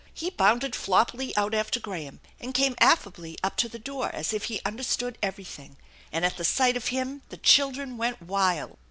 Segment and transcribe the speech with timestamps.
[0.15, 4.45] He bounded floppily out after Graham and came affably up to the door as if
[4.45, 5.77] he understood everything;
[6.11, 8.79] and at sight of him the children went wild.